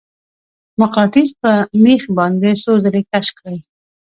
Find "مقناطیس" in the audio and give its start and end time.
0.81-1.29